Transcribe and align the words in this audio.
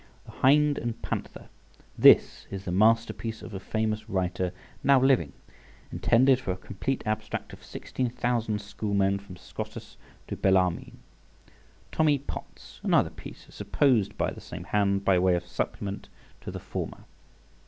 "The 0.25 0.31
Hind 0.31 0.79
and 0.79 0.99
Panther." 1.03 1.47
This 1.95 2.47
is 2.49 2.65
the 2.65 2.71
masterpiece 2.71 3.43
of 3.43 3.53
a 3.53 3.59
famous 3.59 4.09
writer 4.09 4.51
now 4.83 4.99
living 4.99 5.29
{67b}, 5.89 5.91
intended 5.91 6.39
for 6.39 6.49
a 6.53 6.57
complete 6.57 7.03
abstract 7.05 7.53
of 7.53 7.63
sixteen 7.63 8.09
thousand 8.09 8.61
schoolmen 8.61 9.19
from 9.19 9.37
Scotus 9.37 9.97
to 10.27 10.35
Bellarmine. 10.35 10.97
"Tommy 11.91 12.17
Potts." 12.17 12.79
Another 12.81 13.11
piece, 13.11 13.45
supposed 13.51 14.17
by 14.17 14.31
the 14.31 14.41
same 14.41 14.63
hand, 14.63 15.05
by 15.05 15.19
way 15.19 15.35
of 15.35 15.45
supplement 15.45 16.09
to 16.41 16.49
the 16.49 16.59
former. 16.59 17.03